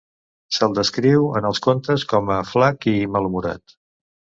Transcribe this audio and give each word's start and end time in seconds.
Se'l 0.57 0.73
descriu 0.79 1.29
en 1.41 1.49
els 1.51 1.63
contes 1.67 2.09
com 2.15 2.35
a 2.39 2.41
flac 2.57 2.93
i 2.97 2.99
malhumorat. 3.15 3.83